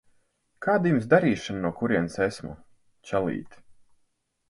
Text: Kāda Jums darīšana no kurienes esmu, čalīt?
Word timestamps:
Kāda 0.65 0.91
Jums 0.93 1.05
darīšana 1.11 1.63
no 1.67 1.73
kurienes 1.83 2.19
esmu, 2.29 2.57
čalīt? 3.11 3.63